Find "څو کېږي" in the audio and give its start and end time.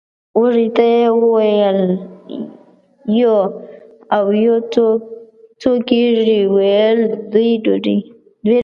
5.61-6.39